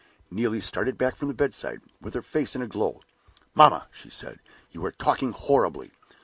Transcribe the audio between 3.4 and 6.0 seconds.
"Mamma!" she said, "you are talking horribly!